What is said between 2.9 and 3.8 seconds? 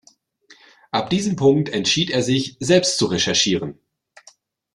zu recherchieren.